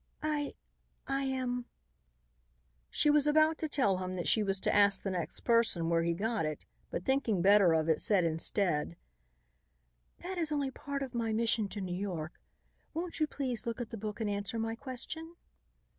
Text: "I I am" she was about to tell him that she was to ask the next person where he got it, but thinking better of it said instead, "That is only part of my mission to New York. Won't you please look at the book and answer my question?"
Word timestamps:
"I 0.23 0.55
I 1.05 1.25
am" 1.25 1.65
she 2.89 3.11
was 3.11 3.27
about 3.27 3.59
to 3.59 3.69
tell 3.69 3.97
him 3.97 4.15
that 4.15 4.27
she 4.27 4.41
was 4.41 4.59
to 4.61 4.73
ask 4.75 5.03
the 5.03 5.11
next 5.11 5.41
person 5.41 5.89
where 5.89 6.01
he 6.01 6.13
got 6.15 6.43
it, 6.43 6.65
but 6.89 7.05
thinking 7.05 7.43
better 7.43 7.73
of 7.73 7.87
it 7.87 7.99
said 8.01 8.23
instead, 8.23 8.97
"That 10.23 10.39
is 10.39 10.51
only 10.51 10.71
part 10.71 11.03
of 11.03 11.13
my 11.13 11.31
mission 11.33 11.67
to 11.67 11.81
New 11.81 11.95
York. 11.95 12.39
Won't 12.95 13.19
you 13.19 13.27
please 13.27 13.67
look 13.67 13.79
at 13.79 13.91
the 13.91 13.95
book 13.97 14.19
and 14.19 14.27
answer 14.27 14.57
my 14.57 14.73
question?" 14.73 15.35